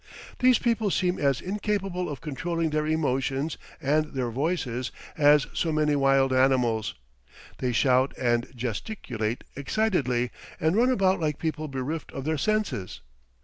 These 0.39 0.57
people 0.57 0.89
seem 0.89 1.19
as 1.19 1.41
incapable 1.41 2.09
of 2.09 2.21
controlling 2.21 2.71
their 2.71 2.87
emotions 2.87 3.59
and 3.79 4.05
their 4.15 4.31
voices 4.31 4.91
as 5.15 5.45
so 5.53 5.71
many 5.71 5.95
wild 5.95 6.33
animals; 6.33 6.95
they 7.59 7.71
shout 7.71 8.11
and 8.17 8.47
gesticulate 8.55 9.43
excitedly, 9.55 10.31
and 10.59 10.75
run 10.75 10.89
about 10.89 11.19
like 11.19 11.37
people 11.37 11.67
bereft 11.67 12.11
of 12.13 12.23
their 12.25 12.39
senses. 12.39 13.01